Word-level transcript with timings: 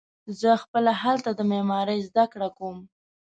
زه 0.39 0.51
خپله 0.63 0.91
هلته 1.03 1.29
د 1.35 1.41
معمارۍ 1.51 1.99
زده 2.09 2.25
کړه 2.33 2.49
کوم. 2.57 2.77